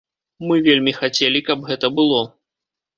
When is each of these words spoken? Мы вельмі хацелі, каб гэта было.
Мы 0.47 0.55
вельмі 0.69 0.95
хацелі, 1.01 1.45
каб 1.53 1.59
гэта 1.71 1.95
было. 2.03 2.29